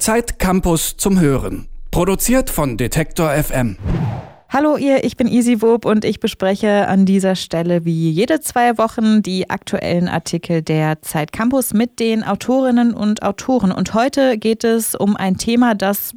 Zeit 0.00 0.38
Campus 0.38 0.96
zum 0.96 1.20
Hören. 1.20 1.68
Produziert 1.90 2.48
von 2.48 2.78
Detektor 2.78 3.32
FM. 3.32 3.76
Hallo 4.48 4.78
ihr, 4.78 5.04
ich 5.04 5.18
bin 5.18 5.28
Easy 5.28 5.60
Wob 5.60 5.84
und 5.84 6.06
ich 6.06 6.20
bespreche 6.20 6.88
an 6.88 7.04
dieser 7.04 7.36
Stelle 7.36 7.84
wie 7.84 8.10
jede 8.10 8.40
zwei 8.40 8.78
Wochen 8.78 9.20
die 9.20 9.50
aktuellen 9.50 10.08
Artikel 10.08 10.62
der 10.62 11.02
Zeit 11.02 11.32
Campus 11.32 11.74
mit 11.74 12.00
den 12.00 12.24
Autorinnen 12.24 12.94
und 12.94 13.22
Autoren. 13.22 13.72
Und 13.72 13.92
heute 13.92 14.38
geht 14.38 14.64
es 14.64 14.94
um 14.94 15.16
ein 15.16 15.36
Thema, 15.36 15.74
das 15.74 16.14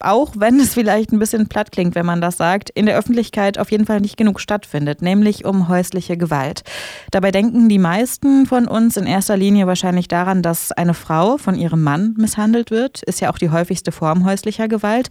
auch 0.00 0.32
wenn 0.36 0.60
es 0.60 0.74
vielleicht 0.74 1.12
ein 1.12 1.18
bisschen 1.18 1.48
platt 1.48 1.72
klingt, 1.72 1.94
wenn 1.94 2.06
man 2.06 2.20
das 2.20 2.36
sagt, 2.36 2.70
in 2.70 2.86
der 2.86 2.96
Öffentlichkeit 2.96 3.58
auf 3.58 3.70
jeden 3.70 3.86
Fall 3.86 4.00
nicht 4.00 4.16
genug 4.16 4.40
stattfindet, 4.40 5.02
nämlich 5.02 5.44
um 5.44 5.68
häusliche 5.68 6.16
Gewalt. 6.16 6.62
Dabei 7.10 7.30
denken 7.30 7.68
die 7.68 7.78
meisten 7.78 8.46
von 8.46 8.68
uns 8.68 8.96
in 8.96 9.06
erster 9.06 9.36
Linie 9.36 9.66
wahrscheinlich 9.66 10.08
daran, 10.08 10.42
dass 10.42 10.72
eine 10.72 10.94
Frau 10.94 11.36
von 11.36 11.54
ihrem 11.54 11.82
Mann 11.82 12.14
misshandelt 12.16 12.70
wird, 12.70 13.02
ist 13.02 13.20
ja 13.20 13.30
auch 13.30 13.38
die 13.38 13.50
häufigste 13.50 13.92
Form 13.92 14.24
häuslicher 14.24 14.68
Gewalt. 14.68 15.08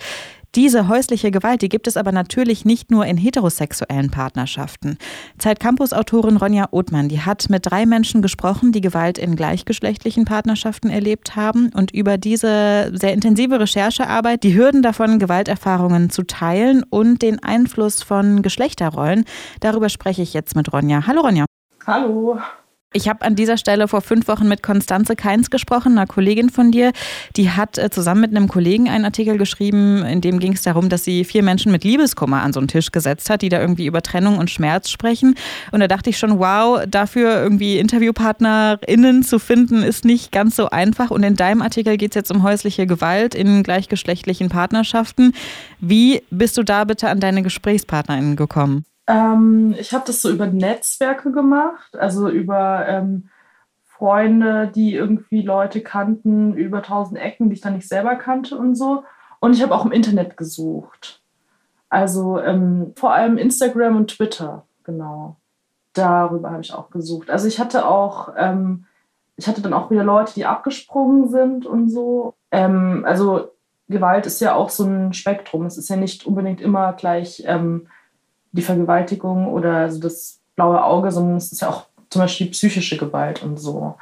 Diese 0.57 0.87
häusliche 0.87 1.29
Gewalt, 1.29 1.61
die 1.61 1.69
gibt 1.69 1.85
es 1.85 1.97
aber 1.97 2.11
natürlich 2.11 2.65
nicht 2.65 2.89
nur 2.89 3.05
in 3.05 3.15
heterosexuellen 3.15 4.09
Partnerschaften. 4.09 4.97
Zeit 5.37 5.59
Campus 5.59 5.93
Autorin 5.93 6.35
Ronja 6.35 6.69
Othmann, 6.71 7.09
die 7.09 7.21
hat 7.21 7.47
mit 7.51 7.67
drei 7.67 7.85
Menschen 7.85 8.23
gesprochen, 8.23 8.71
die 8.71 8.81
Gewalt 8.81 9.19
in 9.19 9.35
gleichgeschlechtlichen 9.35 10.25
Partnerschaften 10.25 10.89
erlebt 10.89 11.35
haben 11.35 11.69
und 11.75 11.91
über 11.91 12.17
diese 12.17 12.91
sehr 12.91 13.13
intensive 13.13 13.59
Recherchearbeit, 13.59 14.41
die 14.41 14.57
Hürden 14.57 14.81
davon, 14.81 15.19
Gewalterfahrungen 15.19 16.09
zu 16.09 16.23
teilen 16.23 16.83
und 16.89 17.21
den 17.21 17.37
Einfluss 17.43 18.01
von 18.01 18.41
Geschlechterrollen. 18.41 19.25
Darüber 19.59 19.89
spreche 19.89 20.23
ich 20.23 20.33
jetzt 20.33 20.55
mit 20.55 20.73
Ronja. 20.73 21.05
Hallo 21.05 21.21
Ronja. 21.21 21.45
Hallo. 21.85 22.39
Ich 22.97 23.07
habe 23.07 23.23
an 23.23 23.35
dieser 23.35 23.57
Stelle 23.57 23.87
vor 23.87 24.01
fünf 24.01 24.27
Wochen 24.27 24.47
mit 24.47 24.63
Konstanze 24.63 25.15
Keins 25.15 25.51
gesprochen, 25.51 25.91
einer 25.91 26.07
Kollegin 26.07 26.49
von 26.49 26.71
dir. 26.71 26.93
Die 27.35 27.51
hat 27.51 27.77
äh, 27.77 27.91
zusammen 27.91 28.21
mit 28.21 28.35
einem 28.35 28.47
Kollegen 28.47 28.89
einen 28.89 29.05
Artikel 29.05 29.37
geschrieben, 29.37 30.03
in 30.03 30.19
dem 30.19 30.39
ging 30.39 30.53
es 30.53 30.63
darum, 30.63 30.89
dass 30.89 31.03
sie 31.03 31.23
vier 31.23 31.43
Menschen 31.43 31.71
mit 31.71 31.83
Liebeskummer 31.83 32.41
an 32.41 32.53
so 32.53 32.59
einen 32.59 32.67
Tisch 32.67 32.91
gesetzt 32.91 33.29
hat, 33.29 33.43
die 33.43 33.49
da 33.49 33.61
irgendwie 33.61 33.85
über 33.85 34.01
Trennung 34.01 34.39
und 34.39 34.49
Schmerz 34.49 34.89
sprechen. 34.89 35.35
Und 35.71 35.79
da 35.79 35.87
dachte 35.87 36.09
ich 36.09 36.17
schon, 36.17 36.39
wow, 36.39 36.85
dafür 36.87 37.39
irgendwie 37.39 37.77
InterviewpartnerInnen 37.77 39.21
zu 39.21 39.37
finden, 39.37 39.83
ist 39.83 40.03
nicht 40.03 40.31
ganz 40.31 40.55
so 40.55 40.71
einfach. 40.71 41.11
Und 41.11 41.21
in 41.21 41.35
deinem 41.35 41.61
Artikel 41.61 41.97
geht 41.97 42.13
es 42.13 42.15
jetzt 42.15 42.31
um 42.31 42.41
häusliche 42.41 42.87
Gewalt 42.87 43.35
in 43.35 43.61
gleichgeschlechtlichen 43.61 44.49
Partnerschaften. 44.49 45.33
Wie 45.79 46.23
bist 46.31 46.57
du 46.57 46.63
da 46.63 46.83
bitte 46.83 47.09
an 47.09 47.19
deine 47.19 47.43
GesprächspartnerInnen 47.43 48.35
gekommen? 48.35 48.85
Ähm, 49.07 49.73
ich 49.79 49.93
habe 49.93 50.03
das 50.05 50.21
so 50.21 50.29
über 50.29 50.47
Netzwerke 50.47 51.31
gemacht, 51.31 51.95
also 51.95 52.29
über 52.29 52.85
ähm, 52.87 53.29
Freunde, 53.85 54.67
die 54.73 54.93
irgendwie 54.93 55.41
Leute 55.41 55.81
kannten, 55.81 56.53
über 56.53 56.83
tausend 56.83 57.19
Ecken, 57.19 57.49
die 57.49 57.55
ich 57.55 57.61
dann 57.61 57.75
nicht 57.75 57.87
selber 57.87 58.15
kannte 58.15 58.57
und 58.57 58.75
so. 58.75 59.03
Und 59.39 59.53
ich 59.53 59.63
habe 59.63 59.73
auch 59.73 59.85
im 59.85 59.91
Internet 59.91 60.37
gesucht. 60.37 61.21
Also 61.89 62.39
ähm, 62.39 62.93
vor 62.95 63.13
allem 63.13 63.37
Instagram 63.37 63.95
und 63.95 64.09
Twitter, 64.09 64.65
genau. 64.83 65.37
Darüber 65.93 66.51
habe 66.51 66.61
ich 66.61 66.73
auch 66.73 66.89
gesucht. 66.89 67.29
Also 67.29 67.47
ich 67.47 67.59
hatte 67.59 67.87
auch, 67.87 68.33
ähm, 68.37 68.85
ich 69.35 69.47
hatte 69.47 69.61
dann 69.61 69.73
auch 69.73 69.89
wieder 69.89 70.03
Leute, 70.03 70.33
die 70.33 70.45
abgesprungen 70.45 71.29
sind 71.29 71.65
und 71.65 71.89
so. 71.89 72.33
Ähm, 72.51 73.03
also 73.07 73.51
Gewalt 73.87 74.25
ist 74.25 74.41
ja 74.41 74.53
auch 74.53 74.69
so 74.69 74.83
ein 74.83 75.13
Spektrum. 75.13 75.65
Es 75.65 75.77
ist 75.77 75.89
ja 75.89 75.95
nicht 75.95 76.25
unbedingt 76.25 76.61
immer 76.61 76.93
gleich 76.93 77.43
ähm, 77.47 77.87
die 78.51 78.61
Vergewaltigung 78.61 79.47
oder 79.47 79.73
also 79.75 79.99
das 79.99 80.39
blaue 80.55 80.83
Auge, 80.83 81.11
sondern 81.11 81.37
es 81.37 81.51
ist 81.51 81.61
ja 81.61 81.69
auch 81.69 81.85
zum 82.09 82.21
Beispiel 82.21 82.47
psychische 82.47 82.97
Gewalt 82.97 83.43
und 83.43 83.57
so. 83.57 83.95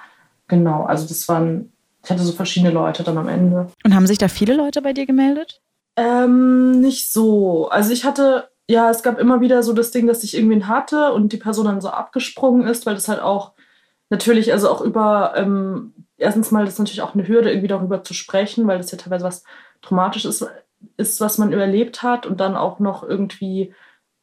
Genau, 0.47 0.83
also 0.83 1.07
das 1.07 1.27
waren, 1.27 1.71
ich 2.03 2.09
hatte 2.09 2.23
so 2.23 2.31
verschiedene 2.31 2.71
Leute 2.71 3.03
dann 3.03 3.17
am 3.17 3.27
Ende. 3.27 3.67
Und 3.83 3.95
haben 3.95 4.07
sich 4.07 4.17
da 4.17 4.27
viele 4.27 4.55
Leute 4.55 4.81
bei 4.81 4.93
dir 4.93 5.05
gemeldet? 5.05 5.61
Ähm, 5.95 6.79
nicht 6.81 7.11
so. 7.11 7.69
Also 7.69 7.91
ich 7.91 8.05
hatte, 8.05 8.49
ja, 8.69 8.89
es 8.89 9.01
gab 9.01 9.19
immer 9.19 9.41
wieder 9.41 9.63
so 9.63 9.73
das 9.73 9.91
Ding, 9.91 10.07
dass 10.07 10.23
ich 10.23 10.35
irgendwen 10.35 10.67
hatte 10.67 11.13
und 11.13 11.33
die 11.33 11.37
Person 11.37 11.65
dann 11.65 11.81
so 11.81 11.89
abgesprungen 11.89 12.67
ist, 12.67 12.85
weil 12.85 12.95
das 12.95 13.07
halt 13.07 13.21
auch 13.21 13.53
natürlich, 14.09 14.53
also 14.53 14.69
auch 14.69 14.81
über, 14.81 15.33
ähm, 15.35 15.93
erstens 16.17 16.51
mal, 16.51 16.63
das 16.63 16.75
ist 16.75 16.79
natürlich 16.79 17.01
auch 17.01 17.15
eine 17.15 17.27
Hürde, 17.27 17.49
irgendwie 17.49 17.67
darüber 17.67 18.03
zu 18.03 18.13
sprechen, 18.13 18.67
weil 18.67 18.77
das 18.77 18.91
ja 18.91 18.97
teilweise 18.97 19.25
was 19.25 19.43
Traumatisches 19.81 20.41
ist, 20.41 20.51
ist, 20.97 21.21
was 21.21 21.37
man 21.37 21.51
überlebt 21.51 22.03
hat 22.03 22.25
und 22.25 22.39
dann 22.39 22.55
auch 22.55 22.79
noch 22.79 23.03
irgendwie 23.03 23.73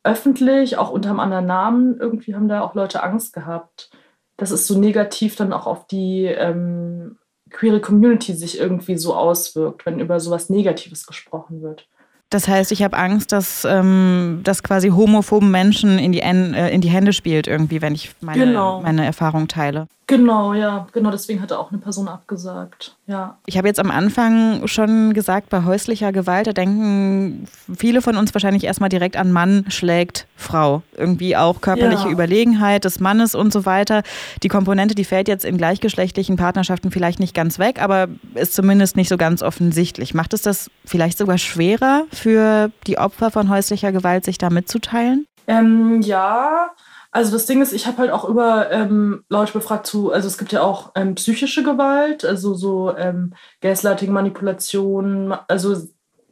öffentlich, 0.04 0.78
auch 0.78 0.90
unter 0.90 1.10
einem 1.10 1.20
anderen 1.20 1.46
Namen, 1.46 1.98
irgendwie 1.98 2.34
haben 2.34 2.48
da 2.48 2.62
auch 2.62 2.74
Leute 2.74 3.02
Angst 3.02 3.32
gehabt, 3.32 3.90
dass 4.36 4.50
es 4.50 4.66
so 4.66 4.78
negativ 4.78 5.36
dann 5.36 5.52
auch 5.52 5.66
auf 5.66 5.86
die 5.86 6.24
ähm, 6.24 7.18
queere 7.50 7.80
Community 7.80 8.34
sich 8.34 8.58
irgendwie 8.58 8.96
so 8.96 9.14
auswirkt, 9.14 9.86
wenn 9.86 10.00
über 10.00 10.18
sowas 10.18 10.50
Negatives 10.50 11.06
gesprochen 11.06 11.62
wird. 11.62 11.86
Das 12.30 12.48
heißt, 12.48 12.72
ich 12.72 12.82
habe 12.82 12.96
Angst, 12.96 13.30
dass 13.30 13.66
ähm, 13.66 14.40
das 14.42 14.62
quasi 14.62 14.88
homophoben 14.88 15.50
Menschen 15.50 15.98
in 15.98 16.12
die, 16.12 16.20
äh, 16.20 16.74
in 16.74 16.80
die 16.80 16.88
Hände 16.88 17.12
spielt, 17.12 17.46
irgendwie, 17.46 17.82
wenn 17.82 17.94
ich 17.94 18.14
meine, 18.22 18.46
genau. 18.46 18.80
meine 18.80 19.04
Erfahrung 19.04 19.48
teile. 19.48 19.86
Genau, 20.12 20.52
ja, 20.52 20.86
genau, 20.92 21.10
deswegen 21.10 21.40
hat 21.40 21.52
er 21.52 21.58
auch 21.58 21.70
eine 21.70 21.80
Person 21.80 22.06
abgesagt, 22.06 22.94
ja. 23.06 23.38
Ich 23.46 23.56
habe 23.56 23.66
jetzt 23.66 23.80
am 23.80 23.90
Anfang 23.90 24.66
schon 24.66 25.14
gesagt, 25.14 25.48
bei 25.48 25.64
häuslicher 25.64 26.12
Gewalt, 26.12 26.46
da 26.46 26.52
denken 26.52 27.46
viele 27.74 28.02
von 28.02 28.18
uns 28.18 28.34
wahrscheinlich 28.34 28.64
erstmal 28.64 28.90
direkt 28.90 29.16
an 29.16 29.32
Mann 29.32 29.64
schlägt 29.68 30.26
Frau. 30.36 30.82
Irgendwie 30.94 31.34
auch 31.34 31.62
körperliche 31.62 32.08
ja. 32.08 32.10
Überlegenheit 32.10 32.84
des 32.84 33.00
Mannes 33.00 33.34
und 33.34 33.54
so 33.54 33.64
weiter. 33.64 34.02
Die 34.42 34.48
Komponente, 34.48 34.94
die 34.94 35.04
fällt 35.04 35.28
jetzt 35.28 35.46
in 35.46 35.56
gleichgeschlechtlichen 35.56 36.36
Partnerschaften 36.36 36.90
vielleicht 36.90 37.18
nicht 37.18 37.34
ganz 37.34 37.58
weg, 37.58 37.80
aber 37.80 38.08
ist 38.34 38.52
zumindest 38.52 38.96
nicht 38.96 39.08
so 39.08 39.16
ganz 39.16 39.42
offensichtlich. 39.42 40.12
Macht 40.12 40.34
es 40.34 40.42
das 40.42 40.70
vielleicht 40.84 41.16
sogar 41.16 41.38
schwerer 41.38 42.04
für 42.12 42.70
die 42.86 42.98
Opfer 42.98 43.30
von 43.30 43.48
häuslicher 43.48 43.92
Gewalt, 43.92 44.26
sich 44.26 44.36
da 44.36 44.50
mitzuteilen? 44.50 45.24
Ähm, 45.46 46.02
ja, 46.02 46.70
also 47.12 47.30
das 47.30 47.44
Ding 47.44 47.60
ist, 47.60 47.74
ich 47.74 47.86
habe 47.86 47.98
halt 47.98 48.10
auch 48.10 48.26
über 48.26 48.70
ähm, 48.70 49.24
Leute 49.28 49.52
befragt 49.52 49.86
zu, 49.86 50.12
also 50.12 50.26
es 50.26 50.38
gibt 50.38 50.50
ja 50.50 50.62
auch 50.62 50.92
ähm, 50.94 51.14
psychische 51.14 51.62
Gewalt, 51.62 52.24
also 52.24 52.54
so 52.54 52.96
ähm, 52.96 53.34
Gaslighting, 53.60 54.10
Manipulation, 54.10 55.32
also 55.46 55.76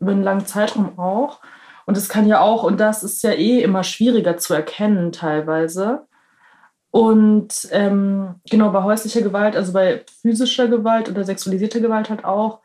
über 0.00 0.12
einen 0.12 0.22
langen 0.22 0.46
Zeitraum 0.46 0.98
auch. 0.98 1.40
Und 1.84 1.98
das 1.98 2.08
kann 2.08 2.26
ja 2.26 2.40
auch, 2.40 2.62
und 2.62 2.80
das 2.80 3.02
ist 3.02 3.22
ja 3.22 3.32
eh 3.32 3.60
immer 3.60 3.84
schwieriger 3.84 4.38
zu 4.38 4.54
erkennen 4.54 5.12
teilweise. 5.12 6.06
Und 6.90 7.68
ähm, 7.72 8.36
genau 8.50 8.70
bei 8.70 8.82
häuslicher 8.82 9.22
Gewalt, 9.22 9.56
also 9.56 9.72
bei 9.74 10.04
physischer 10.22 10.66
Gewalt 10.66 11.10
oder 11.10 11.24
sexualisierter 11.24 11.80
Gewalt 11.80 12.08
halt 12.08 12.24
auch, 12.24 12.60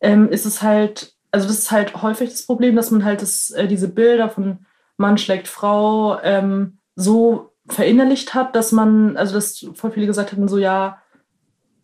ähm, 0.00 0.28
ist 0.30 0.46
es 0.46 0.62
halt, 0.62 1.14
also 1.32 1.48
das 1.48 1.58
ist 1.58 1.70
halt 1.72 2.02
häufig 2.02 2.30
das 2.30 2.46
Problem, 2.46 2.76
dass 2.76 2.92
man 2.92 3.04
halt 3.04 3.20
das, 3.20 3.50
äh, 3.50 3.66
diese 3.66 3.88
Bilder 3.88 4.28
von 4.30 4.64
Mann 4.96 5.18
schlägt 5.18 5.48
Frau 5.48 6.18
ähm, 6.22 6.77
so 6.98 7.52
verinnerlicht 7.68 8.34
hat, 8.34 8.56
dass 8.56 8.72
man, 8.72 9.16
also 9.16 9.34
dass 9.34 9.64
voll 9.74 9.92
viele 9.92 10.06
gesagt 10.06 10.32
hatten, 10.32 10.48
so 10.48 10.58
ja, 10.58 10.98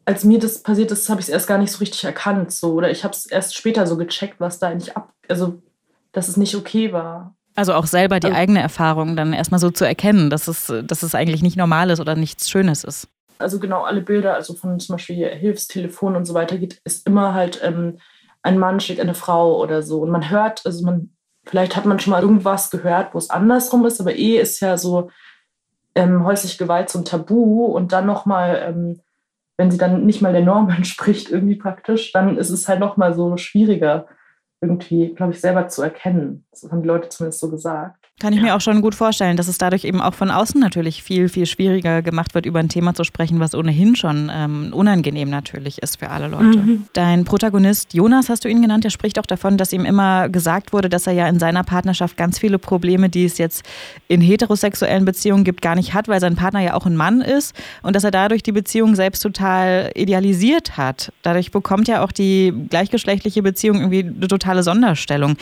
als 0.05 0.25
mir 0.25 0.39
das 0.39 0.63
passiert 0.63 0.91
ist, 0.91 1.09
habe 1.09 1.21
ich 1.21 1.29
es 1.29 1.33
erst 1.33 1.47
gar 1.47 1.59
nicht 1.59 1.71
so 1.71 1.79
richtig 1.79 2.05
erkannt, 2.05 2.53
so 2.53 2.73
oder 2.73 2.91
ich 2.91 3.05
habe 3.05 3.15
es 3.15 3.25
erst 3.27 3.57
später 3.57 3.87
so 3.87 3.97
gecheckt, 3.97 4.41
was 4.41 4.59
da 4.59 4.69
eigentlich 4.69 4.97
ab, 4.97 5.13
also 5.29 5.63
dass 6.13 6.29
es 6.29 6.37
nicht 6.37 6.57
okay 6.57 6.93
war. 6.93 7.35
Also 7.55 7.75
auch 7.75 7.87
selber 7.87 8.19
die 8.19 8.27
also, 8.27 8.39
eigene 8.39 8.61
Erfahrung 8.61 9.15
dann 9.15 9.33
erstmal 9.33 9.61
so 9.61 9.71
zu 9.71 9.85
erkennen, 9.85 10.31
dass 10.31 10.49
es, 10.49 10.73
dass 10.85 11.05
es 11.05 11.15
eigentlich 11.15 11.43
nicht 11.43 11.57
normal 11.57 11.91
ist 11.91 12.01
oder 12.01 12.17
nichts 12.17 12.51
Schönes 12.51 12.83
ist. 12.83 13.09
Also 13.39 13.61
genau 13.61 13.83
alle 13.83 14.01
Bilder, 14.01 14.35
also 14.35 14.55
von 14.55 14.81
zum 14.81 14.95
Beispiel 14.95 15.29
Hilfstelefon 15.29 16.17
und 16.17 16.25
so 16.25 16.35
weiter 16.35 16.59
geht, 16.59 16.81
ist 16.85 17.07
immer 17.07 17.35
halt 17.35 17.61
ähm, 17.63 17.99
ein 18.43 18.59
Mann 18.59 18.81
schlägt 18.81 19.01
eine 19.01 19.15
Frau 19.15 19.63
oder 19.63 19.83
so 19.83 20.01
und 20.01 20.11
man 20.11 20.29
hört, 20.29 20.67
also 20.67 20.85
man 20.85 21.14
Vielleicht 21.47 21.77
hat 21.77 21.85
man 21.85 22.01
schon 22.01 22.13
mal 22.13 22.23
irgendwas 22.23 22.71
gehört, 22.71 23.15
wo 23.15 23.19
es 23.19 23.31
andersrum 23.31 23.85
ist, 23.85 24.01
aber 24.01 24.15
eh 24.15 24.39
ist 24.39 24.61
ja 24.61 24.77
so 24.77 25.11
ähm, 25.95 26.25
häusliche 26.25 26.59
Gewalt 26.59 26.89
so 26.89 26.99
ein 26.99 27.05
Tabu 27.05 27.67
und 27.67 27.93
dann 27.93 28.07
nochmal, 28.07 28.63
ähm, 28.67 29.01
wenn 29.57 29.71
sie 29.71 29.79
dann 29.79 30.05
nicht 30.07 30.23
mal 30.23 30.33
der 30.33 30.43
Norm 30.43 30.71
entspricht, 30.77 31.31
irgendwie 31.31 31.57
praktisch, 31.57 32.13
dann 32.13 32.37
ist 32.39 32.51
es 32.51 32.69
halt 32.69 32.81
nochmal 32.81 33.15
so 33.15 33.37
schwieriger, 33.37 34.07
irgendwie, 34.61 35.15
glaube 35.15 35.33
ich, 35.33 35.41
selber 35.41 35.69
zu 35.69 35.83
erkennen. 35.83 36.47
Das 36.51 36.71
haben 36.71 36.83
die 36.83 36.89
Leute 36.89 37.11
zumindest 37.11 37.41
so 37.41 37.51
gesagt. 37.51 38.04
Kann 38.21 38.33
ich 38.33 38.39
ja. 38.39 38.45
mir 38.45 38.55
auch 38.55 38.61
schon 38.61 38.81
gut 38.81 38.95
vorstellen, 38.95 39.37
dass 39.37 39.49
es 39.49 39.59
dadurch 39.59 39.83
eben 39.83 40.01
auch 40.01 40.15
von 40.15 40.31
außen 40.31 40.61
natürlich 40.61 41.03
viel, 41.03 41.29
viel 41.29 41.47
schwieriger 41.47 42.01
gemacht 42.01 42.33
wird, 42.37 42.47
über 42.47 42.61
ein 42.61 42.69
Thema 42.69 42.95
zu 42.95 43.03
sprechen, 43.03 43.41
was 43.41 43.57
ohnehin 43.57 43.97
schon 43.97 44.31
ähm, 44.33 44.73
unangenehm 44.73 45.31
natürlich 45.31 45.83
ist 45.83 45.99
für 45.99 46.11
alle 46.11 46.29
Leute. 46.29 46.59
Mhm. 46.59 46.85
Dein 46.93 47.25
Protagonist 47.25 47.93
Jonas, 47.93 48.29
hast 48.29 48.45
du 48.45 48.49
ihn 48.49 48.63
genannt, 48.63 48.85
der 48.85 48.91
spricht 48.91 49.19
auch 49.19 49.27
davon, 49.27 49.57
dass 49.57 49.73
ihm 49.73 49.85
immer 49.85 50.29
gesagt 50.29 50.73
wurde, 50.73 50.89
dass 50.89 51.09
er 51.09 51.13
ja 51.13 51.27
in 51.27 51.41
seiner 51.41 51.65
Partnerschaft 51.65 52.17
ganz 52.17 52.39
viele 52.39 52.61
Probleme, 52.61 53.09
die 53.09 53.25
es 53.25 53.37
jetzt 53.39 53.65
in 54.07 54.21
heterosexuellen 54.21 55.05
Beziehungen 55.05 55.43
gibt, 55.43 55.61
gar 55.61 55.75
nicht 55.75 55.93
hat, 55.93 56.07
weil 56.07 56.21
sein 56.21 56.37
Partner 56.37 56.61
ja 56.61 56.75
auch 56.75 56.87
ein 56.87 56.97
Mann 56.97 57.21
ist 57.21 57.53
und 57.83 57.97
dass 57.97 58.05
er 58.05 58.13
dadurch 58.13 58.45
die 58.45 58.53
Beziehung 58.53 58.95
selbst 58.95 59.25
total 59.25 59.91
idealisiert 59.97 60.77
hat. 60.77 61.13
Dadurch 61.23 61.51
bekommt 61.51 61.89
ja 61.89 62.05
auch 62.05 62.13
die 62.13 62.55
gleichgeschlechtliche 62.71 63.43
Beziehung 63.43 63.79
irgendwie 63.79 64.05
eine 64.05 64.29
totale 64.29 64.63
Sonderstellung. 64.63 65.37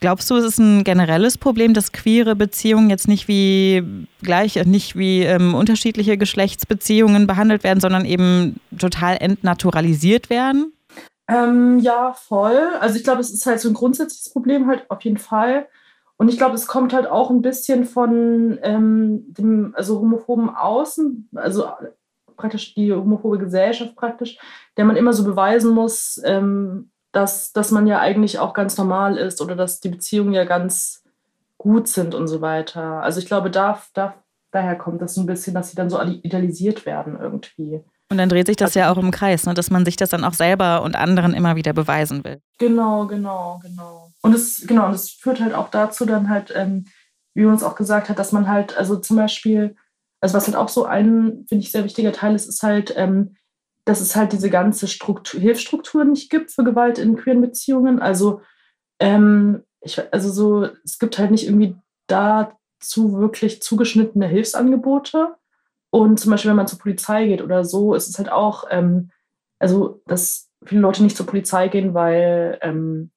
Glaubst 0.00 0.30
du, 0.30 0.36
es 0.36 0.44
ist 0.44 0.58
ein 0.58 0.84
generelles 0.84 1.38
Problem, 1.38 1.72
dass 1.72 1.92
queere 1.92 2.36
Beziehungen 2.36 2.90
jetzt 2.90 3.08
nicht 3.08 3.28
wie 3.28 4.06
gleich, 4.22 4.62
nicht 4.66 4.96
wie 4.96 5.22
ähm, 5.22 5.54
unterschiedliche 5.54 6.18
Geschlechtsbeziehungen 6.18 7.26
behandelt 7.26 7.64
werden, 7.64 7.80
sondern 7.80 8.04
eben 8.04 8.60
total 8.78 9.16
entnaturalisiert 9.18 10.28
werden? 10.28 10.72
Ähm, 11.28 11.78
ja, 11.78 12.12
voll. 12.12 12.68
Also 12.80 12.96
ich 12.96 13.04
glaube, 13.04 13.20
es 13.20 13.30
ist 13.30 13.46
halt 13.46 13.60
so 13.60 13.68
ein 13.68 13.74
grundsätzliches 13.74 14.32
Problem 14.32 14.66
halt 14.66 14.88
auf 14.90 15.00
jeden 15.02 15.18
Fall. 15.18 15.66
Und 16.18 16.28
ich 16.28 16.36
glaube, 16.36 16.54
es 16.54 16.66
kommt 16.66 16.92
halt 16.92 17.06
auch 17.06 17.30
ein 17.30 17.42
bisschen 17.42 17.84
von 17.84 18.58
ähm, 18.62 19.24
dem, 19.32 19.74
also 19.76 20.00
homophoben 20.00 20.50
Außen, 20.50 21.28
also 21.34 21.68
praktisch 22.36 22.74
die 22.74 22.92
homophobe 22.92 23.38
Gesellschaft 23.38 23.96
praktisch, 23.96 24.38
der 24.76 24.84
man 24.84 24.96
immer 24.96 25.12
so 25.12 25.24
beweisen 25.24 25.72
muss, 25.72 26.20
ähm, 26.24 26.90
dass, 27.16 27.52
dass 27.52 27.70
man 27.70 27.86
ja 27.86 27.98
eigentlich 27.98 28.38
auch 28.38 28.52
ganz 28.52 28.76
normal 28.76 29.16
ist 29.16 29.40
oder 29.40 29.56
dass 29.56 29.80
die 29.80 29.88
Beziehungen 29.88 30.34
ja 30.34 30.44
ganz 30.44 31.02
gut 31.56 31.88
sind 31.88 32.14
und 32.14 32.28
so 32.28 32.42
weiter. 32.42 33.02
Also 33.02 33.20
ich 33.20 33.26
glaube, 33.26 33.50
da, 33.50 33.82
da, 33.94 34.14
daher 34.50 34.76
kommt 34.76 35.00
das 35.00 35.14
so 35.14 35.22
ein 35.22 35.26
bisschen, 35.26 35.54
dass 35.54 35.70
sie 35.70 35.76
dann 35.76 35.88
so 35.88 35.98
idealisiert 36.02 36.84
werden 36.84 37.18
irgendwie. 37.18 37.80
Und 38.10 38.18
dann 38.18 38.28
dreht 38.28 38.46
sich 38.46 38.56
das 38.56 38.74
ja 38.74 38.92
auch 38.92 38.98
im 38.98 39.10
Kreis, 39.10 39.46
ne? 39.46 39.54
dass 39.54 39.70
man 39.70 39.86
sich 39.86 39.96
das 39.96 40.10
dann 40.10 40.24
auch 40.24 40.34
selber 40.34 40.82
und 40.82 40.94
anderen 40.94 41.32
immer 41.32 41.56
wieder 41.56 41.72
beweisen 41.72 42.22
will. 42.22 42.42
Genau, 42.58 43.06
genau, 43.06 43.60
genau. 43.62 44.12
Und 44.20 44.34
es, 44.34 44.66
genau, 44.66 44.86
und 44.86 44.94
es 44.94 45.10
führt 45.10 45.40
halt 45.40 45.54
auch 45.54 45.70
dazu 45.70 46.04
dann 46.04 46.28
halt, 46.28 46.52
ähm, 46.54 46.84
wie 47.32 47.46
uns 47.46 47.62
auch 47.62 47.76
gesagt 47.76 48.10
hat, 48.10 48.18
dass 48.18 48.32
man 48.32 48.46
halt, 48.46 48.76
also 48.76 48.96
zum 48.96 49.16
Beispiel, 49.16 49.74
also 50.20 50.34
was 50.36 50.46
halt 50.46 50.56
auch 50.56 50.68
so 50.68 50.84
ein, 50.84 51.46
finde 51.48 51.64
ich, 51.64 51.72
sehr 51.72 51.84
wichtiger 51.84 52.12
Teil 52.12 52.34
ist, 52.34 52.46
ist 52.46 52.62
halt, 52.62 52.92
ähm, 52.94 53.36
dass 53.86 54.00
es 54.00 54.16
halt 54.16 54.32
diese 54.32 54.50
ganze 54.50 54.88
Struktur, 54.88 55.40
Hilfsstruktur 55.40 56.04
nicht 56.04 56.28
gibt 56.28 56.50
für 56.50 56.64
Gewalt 56.64 56.98
in 56.98 57.16
queeren 57.16 57.40
Beziehungen. 57.40 58.00
Also, 58.02 58.42
ähm, 58.98 59.62
ich, 59.80 60.02
also 60.12 60.30
so, 60.30 60.68
es 60.84 60.98
gibt 60.98 61.18
halt 61.18 61.30
nicht 61.30 61.46
irgendwie 61.46 61.76
dazu 62.08 63.18
wirklich 63.18 63.62
zugeschnittene 63.62 64.26
Hilfsangebote. 64.26 65.36
Und 65.90 66.18
zum 66.18 66.32
Beispiel, 66.32 66.50
wenn 66.50 66.56
man 66.56 66.66
zur 66.66 66.80
Polizei 66.80 67.26
geht 67.26 67.42
oder 67.42 67.64
so, 67.64 67.94
ist 67.94 68.08
es 68.08 68.18
halt 68.18 68.30
auch, 68.30 68.64
ähm, 68.70 69.10
also 69.60 70.02
dass 70.06 70.50
viele 70.64 70.80
Leute 70.80 71.04
nicht 71.04 71.16
zur 71.16 71.26
Polizei 71.26 71.68
gehen, 71.68 71.94
weil 71.94 72.58
ähm, 72.62 73.12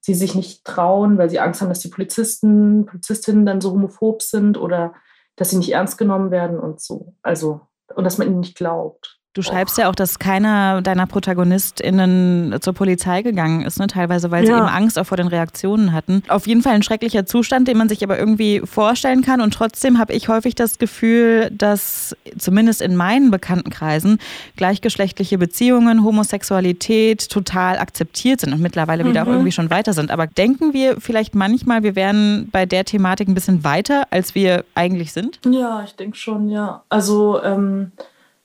sie 0.00 0.14
sich 0.14 0.36
nicht 0.36 0.64
trauen, 0.64 1.18
weil 1.18 1.30
sie 1.30 1.40
Angst 1.40 1.60
haben, 1.60 1.68
dass 1.68 1.80
die 1.80 1.88
Polizisten, 1.88 2.86
Polizistinnen 2.86 3.44
dann 3.44 3.60
so 3.60 3.72
homophob 3.72 4.22
sind 4.22 4.56
oder 4.56 4.94
dass 5.34 5.50
sie 5.50 5.56
nicht 5.56 5.72
ernst 5.72 5.98
genommen 5.98 6.30
werden 6.30 6.60
und 6.60 6.80
so. 6.80 7.16
Also, 7.22 7.62
und 7.94 8.04
dass 8.04 8.18
man 8.18 8.28
ihnen 8.28 8.40
nicht 8.40 8.56
glaubt. 8.56 9.21
Du 9.34 9.40
schreibst 9.40 9.78
ja 9.78 9.88
auch, 9.88 9.94
dass 9.94 10.18
keiner 10.18 10.82
deiner 10.82 11.06
ProtagonistInnen 11.06 12.54
zur 12.60 12.74
Polizei 12.74 13.22
gegangen 13.22 13.62
ist, 13.62 13.78
ne? 13.78 13.86
teilweise, 13.86 14.30
weil 14.30 14.46
ja. 14.46 14.52
sie 14.52 14.58
eben 14.58 14.68
Angst 14.68 14.98
auch 14.98 15.06
vor 15.06 15.16
den 15.16 15.26
Reaktionen 15.26 15.94
hatten. 15.94 16.22
Auf 16.28 16.46
jeden 16.46 16.60
Fall 16.60 16.74
ein 16.74 16.82
schrecklicher 16.82 17.24
Zustand, 17.24 17.66
den 17.66 17.78
man 17.78 17.88
sich 17.88 18.04
aber 18.04 18.18
irgendwie 18.18 18.60
vorstellen 18.60 19.22
kann. 19.22 19.40
Und 19.40 19.54
trotzdem 19.54 19.98
habe 19.98 20.12
ich 20.12 20.28
häufig 20.28 20.54
das 20.54 20.76
Gefühl, 20.76 21.50
dass 21.50 22.14
zumindest 22.36 22.82
in 22.82 22.94
meinen 22.94 23.30
Bekanntenkreisen 23.30 24.18
gleichgeschlechtliche 24.56 25.38
Beziehungen, 25.38 26.04
Homosexualität 26.04 27.30
total 27.30 27.78
akzeptiert 27.78 28.40
sind 28.40 28.52
und 28.52 28.60
mittlerweile 28.60 29.02
mhm. 29.02 29.08
wieder 29.08 29.22
auch 29.22 29.28
mhm. 29.28 29.32
irgendwie 29.32 29.52
schon 29.52 29.70
weiter 29.70 29.94
sind. 29.94 30.10
Aber 30.10 30.26
denken 30.26 30.74
wir 30.74 31.00
vielleicht 31.00 31.34
manchmal, 31.34 31.82
wir 31.82 31.96
wären 31.96 32.50
bei 32.52 32.66
der 32.66 32.84
Thematik 32.84 33.28
ein 33.28 33.34
bisschen 33.34 33.64
weiter, 33.64 34.02
als 34.10 34.34
wir 34.34 34.66
eigentlich 34.74 35.14
sind? 35.14 35.40
Ja, 35.46 35.82
ich 35.84 35.96
denke 35.96 36.18
schon, 36.18 36.50
ja. 36.50 36.82
Also, 36.90 37.42
ähm 37.42 37.92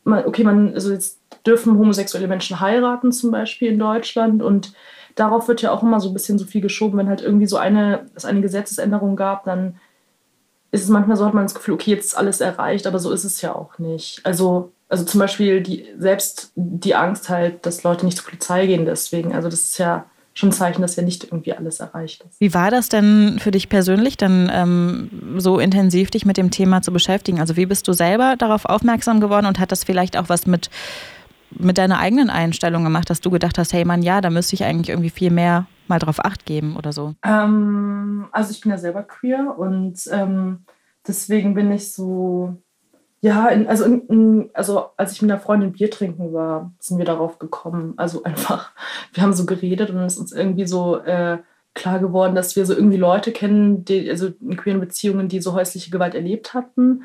man, 0.08 0.26
okay, 0.26 0.44
man, 0.44 0.74
also 0.74 0.92
jetzt 0.92 1.20
dürfen 1.46 1.78
homosexuelle 1.78 2.28
Menschen 2.28 2.60
heiraten 2.60 3.12
zum 3.12 3.32
Beispiel 3.32 3.72
in 3.72 3.80
Deutschland 3.80 4.42
und 4.42 4.74
darauf 5.16 5.48
wird 5.48 5.62
ja 5.62 5.72
auch 5.72 5.84
immer 5.84 6.00
so 6.00 6.10
ein 6.10 6.14
bisschen 6.14 6.38
so 6.38 6.46
viel 6.46 6.62
geschoben, 6.62 6.98
wenn 6.98 7.10
halt 7.10 7.22
irgendwie 7.22 7.46
so 7.46 7.58
eine, 7.58 8.06
es 8.16 8.26
eine 8.26 8.42
Gesetzesänderung 8.42 9.16
gab, 9.16 9.44
dann 9.46 9.78
ist 10.72 10.84
es 10.84 10.90
manchmal 10.90 11.18
so, 11.18 11.26
hat 11.26 11.34
man 11.34 11.46
das 11.46 11.56
Gefühl, 11.56 11.74
okay, 11.74 11.92
jetzt 11.92 12.08
ist 12.08 12.18
alles 12.18 12.42
erreicht, 12.42 12.88
aber 12.88 13.00
so 13.00 13.12
ist 13.12 13.24
es 13.24 13.42
ja 13.42 13.54
auch 13.54 13.80
nicht. 13.80 14.22
Also, 14.24 14.72
also 14.90 15.04
zum 15.06 15.20
Beispiel 15.20 15.62
die, 15.62 15.86
selbst 15.98 16.52
die 16.56 16.96
Angst 16.96 17.30
halt, 17.30 17.66
dass 17.66 17.84
Leute 17.84 18.06
nicht 18.06 18.18
zur 18.18 18.26
Polizei 18.26 18.68
gehen 18.68 18.86
deswegen, 18.86 19.34
also 19.34 19.50
das 19.50 19.62
ist 19.62 19.78
ja 19.78 20.06
schon 20.38 20.50
ein 20.50 20.54
Zeichen, 20.54 20.82
dass 20.82 20.96
ja 20.96 21.04
nicht 21.04 21.24
irgendwie 21.26 21.54
alles 21.54 21.80
erreicht 21.80 22.24
ist. 22.24 22.40
Wie 22.40 22.54
war 22.54 22.70
das 22.70 22.90
denn 22.90 23.40
für 23.40 23.50
dich 23.50 23.70
persönlich, 23.70 24.18
dann 24.18 24.52
ähm, 24.54 25.10
so 25.38 25.58
intensiv 25.58 26.12
dich 26.12 26.26
mit 26.26 26.38
dem 26.38 26.52
Thema 26.52 26.82
zu 26.82 26.94
beschäftigen? 26.94 27.40
Also 27.40 27.56
wie 27.56 27.66
bist 27.66 27.88
du 27.88 27.94
selber 27.94 28.36
darauf 28.38 28.66
aufmerksam 28.66 29.20
geworden 29.20 29.48
und 29.48 29.60
hat 29.60 29.72
das 29.72 29.84
vielleicht 29.84 30.16
auch 30.16 30.30
was 30.30 30.46
mit, 30.46 30.70
mit 31.50 31.80
deiner 31.80 31.98
eigenen 31.98 32.30
Einstellung 32.30 32.84
gemacht, 32.84 33.10
dass 33.10 33.20
du 33.20 33.32
gedacht 33.32 33.58
hast, 33.58 33.74
hey 33.74 33.84
Mann, 33.84 34.04
ja, 34.04 34.22
da 34.22 34.30
müsste 34.30 34.54
ich 34.56 34.64
eigentlich 34.64 34.90
irgendwie 34.90 35.10
viel 35.10 35.32
mehr 35.32 35.66
mal 35.88 36.00
drauf 36.00 36.24
acht 36.24 36.46
geben 36.46 36.76
oder 36.76 36.94
so? 36.94 37.16
Ähm, 37.26 38.28
also 38.32 38.52
ich 38.52 38.62
bin 38.62 38.72
ja 38.72 38.78
selber 38.78 39.04
queer 39.04 39.56
und 39.58 40.00
ähm, 40.12 40.66
deswegen 41.08 41.56
bin 41.56 41.72
ich 41.72 41.92
so 41.92 42.62
ja, 43.22 43.48
in, 43.50 43.68
also, 43.68 43.86
in, 43.86 44.50
also 44.54 44.88
als 44.96 45.14
ich 45.14 45.22
mit 45.22 45.32
einer 45.32 45.40
Freundin 45.40 45.72
Bier 45.72 45.90
trinken 45.90 46.34
war, 46.34 46.72
sind 46.80 47.00
wir 47.00 47.06
darauf 47.06 47.40
gekommen. 47.40 47.94
Also 47.98 48.24
einfach, 48.24 48.72
wir 49.14 49.24
haben 49.24 49.34
so 49.34 49.46
geredet 49.46 49.90
und 49.90 49.98
es 49.98 50.14
ist 50.14 50.20
uns 50.20 50.32
irgendwie 50.32 50.68
so 50.68 50.98
äh, 50.98 51.40
klar 51.74 52.00
geworden, 52.00 52.36
dass 52.36 52.56
wir 52.56 52.66
so 52.66 52.74
irgendwie 52.74 52.98
Leute 52.98 53.32
kennen, 53.32 53.86
die, 53.86 54.10
also 54.10 54.30
in 54.42 54.58
queeren 54.58 54.80
Beziehungen, 54.80 55.30
die 55.30 55.42
so 55.42 55.54
häusliche 55.54 55.92
Gewalt 55.92 56.16
erlebt 56.16 56.54
hatten, 56.54 57.04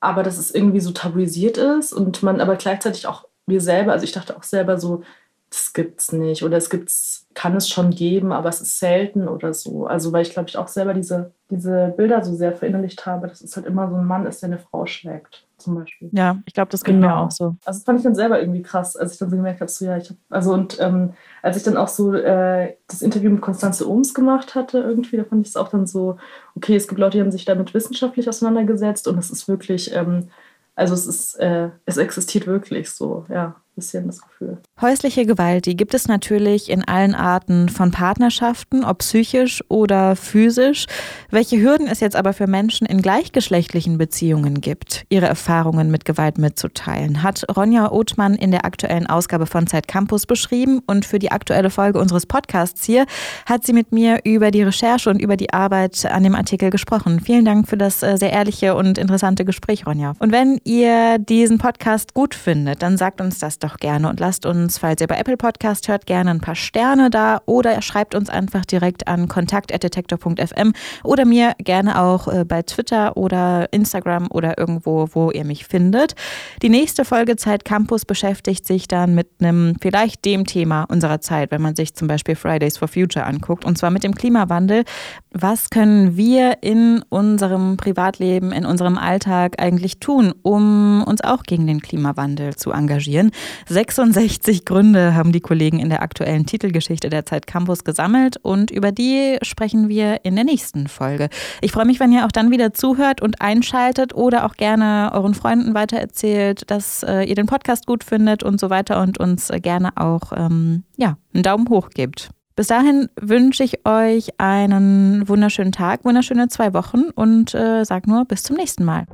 aber 0.00 0.22
dass 0.22 0.38
es 0.38 0.54
irgendwie 0.54 0.80
so 0.80 0.92
tabuisiert 0.92 1.58
ist 1.58 1.92
und 1.92 2.22
man 2.22 2.40
aber 2.40 2.56
gleichzeitig 2.56 3.06
auch 3.06 3.26
wir 3.46 3.60
selber, 3.60 3.92
also 3.92 4.04
ich 4.04 4.12
dachte 4.12 4.36
auch 4.36 4.42
selber 4.42 4.78
so, 4.78 5.02
das 5.50 5.72
gibt's 5.72 6.12
nicht 6.12 6.42
oder 6.42 6.56
es 6.56 6.70
gibt's, 6.70 7.26
kann 7.34 7.56
es 7.56 7.68
schon 7.68 7.90
geben, 7.90 8.32
aber 8.32 8.48
es 8.48 8.60
ist 8.60 8.78
selten 8.78 9.28
oder 9.28 9.54
so. 9.54 9.86
Also 9.86 10.12
weil 10.12 10.22
ich 10.22 10.32
glaube 10.32 10.48
ich 10.48 10.56
auch 10.56 10.68
selber 10.68 10.94
diese, 10.94 11.32
diese 11.50 11.94
Bilder 11.96 12.24
so 12.24 12.34
sehr 12.34 12.54
verinnerlicht 12.54 13.06
habe, 13.06 13.28
dass 13.28 13.40
es 13.40 13.56
halt 13.56 13.66
immer 13.66 13.88
so 13.88 13.96
ein 13.96 14.06
Mann 14.06 14.26
ist, 14.26 14.42
der 14.42 14.48
eine 14.48 14.58
Frau 14.58 14.86
schlägt 14.86 15.43
zum 15.64 15.74
Beispiel. 15.74 16.10
Ja, 16.12 16.38
ich 16.46 16.54
glaube, 16.54 16.70
das 16.70 16.84
ging 16.84 17.00
genau. 17.00 17.08
mir 17.08 17.16
auch 17.16 17.30
so. 17.30 17.56
Also 17.64 17.78
das 17.78 17.84
fand 17.84 17.98
ich 17.98 18.04
dann 18.04 18.14
selber 18.14 18.40
irgendwie 18.40 18.62
krass, 18.62 18.96
als 18.96 19.14
ich 19.14 19.18
dann 19.18 19.30
so 19.30 19.36
gemerkt 19.36 19.60
habe, 19.60 19.70
so 19.70 19.84
ja, 19.84 19.96
ich 19.96 20.10
habe, 20.10 20.18
also 20.30 20.52
und 20.52 20.78
ähm, 20.80 21.14
als 21.42 21.56
ich 21.56 21.62
dann 21.62 21.76
auch 21.76 21.88
so 21.88 22.14
äh, 22.14 22.76
das 22.86 23.02
Interview 23.02 23.30
mit 23.30 23.40
Konstanze 23.40 23.88
Ohms 23.90 24.14
gemacht 24.14 24.54
hatte, 24.54 24.78
irgendwie, 24.78 25.16
da 25.16 25.24
fand 25.24 25.42
ich 25.42 25.48
es 25.48 25.56
auch 25.56 25.68
dann 25.68 25.86
so, 25.86 26.16
okay, 26.54 26.76
es 26.76 26.86
gibt 26.86 27.00
Leute, 27.00 27.18
die 27.18 27.22
haben 27.22 27.32
sich 27.32 27.44
damit 27.44 27.74
wissenschaftlich 27.74 28.28
auseinandergesetzt 28.28 29.08
und 29.08 29.18
es 29.18 29.30
ist 29.30 29.48
wirklich, 29.48 29.94
ähm, 29.94 30.28
also 30.76 30.94
es 30.94 31.06
ist, 31.06 31.34
äh, 31.40 31.70
es 31.86 31.96
existiert 31.96 32.46
wirklich 32.46 32.90
so, 32.90 33.24
ja 33.28 33.56
bisschen 33.74 34.06
das 34.06 34.22
Gefühl. 34.22 34.58
Häusliche 34.80 35.24
Gewalt, 35.24 35.66
die 35.66 35.76
gibt 35.76 35.94
es 35.94 36.08
natürlich 36.08 36.68
in 36.68 36.82
allen 36.82 37.14
Arten 37.14 37.68
von 37.68 37.92
Partnerschaften, 37.92 38.84
ob 38.84 38.98
psychisch 38.98 39.62
oder 39.68 40.16
physisch. 40.16 40.86
Welche 41.30 41.60
Hürden 41.60 41.86
es 41.86 42.00
jetzt 42.00 42.16
aber 42.16 42.32
für 42.32 42.48
Menschen 42.48 42.84
in 42.84 43.00
gleichgeschlechtlichen 43.00 43.98
Beziehungen 43.98 44.60
gibt, 44.60 45.06
ihre 45.10 45.26
Erfahrungen 45.26 45.92
mit 45.92 46.04
Gewalt 46.04 46.38
mitzuteilen, 46.38 47.22
hat 47.22 47.44
Ronja 47.56 47.92
Othmann 47.92 48.34
in 48.34 48.50
der 48.50 48.64
aktuellen 48.64 49.06
Ausgabe 49.06 49.46
von 49.46 49.68
Zeit 49.68 49.86
Campus 49.86 50.26
beschrieben. 50.26 50.80
Und 50.88 51.04
für 51.04 51.20
die 51.20 51.30
aktuelle 51.30 51.70
Folge 51.70 52.00
unseres 52.00 52.26
Podcasts 52.26 52.84
hier 52.84 53.06
hat 53.46 53.64
sie 53.64 53.74
mit 53.74 53.92
mir 53.92 54.22
über 54.24 54.50
die 54.50 54.64
Recherche 54.64 55.08
und 55.08 55.22
über 55.22 55.36
die 55.36 55.52
Arbeit 55.52 56.04
an 56.04 56.24
dem 56.24 56.34
Artikel 56.34 56.70
gesprochen. 56.70 57.20
Vielen 57.20 57.44
Dank 57.44 57.68
für 57.68 57.76
das 57.76 58.02
äh, 58.02 58.16
sehr 58.16 58.32
ehrliche 58.32 58.74
und 58.74 58.98
interessante 58.98 59.44
Gespräch, 59.44 59.86
Ronja. 59.86 60.14
Und 60.18 60.32
wenn 60.32 60.58
ihr 60.64 61.20
diesen 61.20 61.58
Podcast 61.58 62.12
gut 62.12 62.34
findet, 62.34 62.82
dann 62.82 62.96
sagt 62.96 63.20
uns 63.20 63.38
das 63.38 63.60
doch 63.60 63.76
gerne 63.76 64.08
und 64.08 64.18
lasst 64.18 64.44
uns, 64.46 64.63
falls 64.72 65.00
ihr 65.00 65.06
bei 65.06 65.16
Apple 65.16 65.36
Podcast 65.36 65.88
hört, 65.88 66.06
gerne 66.06 66.30
ein 66.30 66.40
paar 66.40 66.54
Sterne 66.54 67.10
da 67.10 67.40
oder 67.46 67.80
schreibt 67.82 68.14
uns 68.14 68.28
einfach 68.28 68.64
direkt 68.64 69.06
an 69.06 69.28
kontakt.detektor.fm 69.28 70.72
oder 71.02 71.24
mir 71.24 71.52
gerne 71.58 72.00
auch 72.00 72.28
äh, 72.28 72.44
bei 72.44 72.62
Twitter 72.62 73.16
oder 73.16 73.72
Instagram 73.72 74.28
oder 74.30 74.58
irgendwo, 74.58 75.08
wo 75.12 75.30
ihr 75.30 75.44
mich 75.44 75.66
findet. 75.66 76.14
Die 76.62 76.68
nächste 76.68 77.04
Folge 77.04 77.36
Zeit 77.36 77.64
Campus 77.64 78.04
beschäftigt 78.04 78.66
sich 78.66 78.88
dann 78.88 79.14
mit 79.14 79.28
einem 79.40 79.76
vielleicht 79.80 80.24
dem 80.24 80.44
Thema 80.44 80.84
unserer 80.84 81.20
Zeit, 81.20 81.50
wenn 81.50 81.62
man 81.62 81.76
sich 81.76 81.94
zum 81.94 82.08
Beispiel 82.08 82.36
Fridays 82.36 82.78
for 82.78 82.88
Future 82.88 83.26
anguckt 83.26 83.64
und 83.64 83.76
zwar 83.76 83.90
mit 83.90 84.04
dem 84.04 84.14
Klimawandel. 84.14 84.84
Was 85.32 85.70
können 85.70 86.16
wir 86.16 86.58
in 86.62 87.02
unserem 87.08 87.76
Privatleben, 87.76 88.52
in 88.52 88.64
unserem 88.64 88.96
Alltag 88.98 89.60
eigentlich 89.60 89.98
tun, 89.98 90.32
um 90.42 91.02
uns 91.04 91.22
auch 91.24 91.42
gegen 91.42 91.66
den 91.66 91.80
Klimawandel 91.80 92.54
zu 92.54 92.70
engagieren? 92.70 93.32
66 93.66 94.53
Gründe 94.62 95.14
haben 95.14 95.32
die 95.32 95.40
Kollegen 95.40 95.80
in 95.80 95.88
der 95.88 96.02
aktuellen 96.02 96.46
Titelgeschichte 96.46 97.10
der 97.10 97.26
Zeit 97.26 97.46
Campus 97.46 97.82
gesammelt 97.84 98.36
und 98.42 98.70
über 98.70 98.92
die 98.92 99.38
sprechen 99.42 99.88
wir 99.88 100.24
in 100.24 100.34
der 100.36 100.44
nächsten 100.44 100.86
Folge. 100.88 101.28
Ich 101.60 101.72
freue 101.72 101.86
mich, 101.86 101.98
wenn 101.98 102.12
ihr 102.12 102.24
auch 102.26 102.32
dann 102.32 102.50
wieder 102.50 102.72
zuhört 102.72 103.20
und 103.22 103.40
einschaltet 103.40 104.14
oder 104.14 104.46
auch 104.46 104.54
gerne 104.54 105.10
euren 105.12 105.34
Freunden 105.34 105.74
weitererzählt, 105.74 106.70
dass 106.70 107.02
äh, 107.02 107.22
ihr 107.24 107.34
den 107.34 107.46
Podcast 107.46 107.86
gut 107.86 108.04
findet 108.04 108.42
und 108.42 108.60
so 108.60 108.70
weiter 108.70 109.02
und 109.02 109.18
uns 109.18 109.50
gerne 109.62 109.96
auch 109.96 110.32
ähm, 110.36 110.84
ja, 110.96 111.16
einen 111.32 111.42
Daumen 111.42 111.68
hoch 111.68 111.90
gebt. 111.90 112.30
Bis 112.56 112.68
dahin 112.68 113.08
wünsche 113.20 113.64
ich 113.64 113.84
euch 113.84 114.28
einen 114.38 115.28
wunderschönen 115.28 115.72
Tag, 115.72 116.04
wunderschöne 116.04 116.48
zwei 116.48 116.72
Wochen 116.72 117.10
und 117.14 117.52
äh, 117.54 117.84
sag 117.84 118.06
nur 118.06 118.24
bis 118.26 118.44
zum 118.44 118.56
nächsten 118.56 118.84
Mal. 118.84 119.06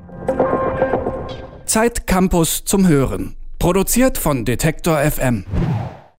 Zeit 1.64 2.06
Campus 2.06 2.64
zum 2.64 2.86
Hören. 2.86 3.39
Produziert 3.60 4.16
von 4.16 4.46
Detektor 4.46 4.98
FM. 4.98 5.44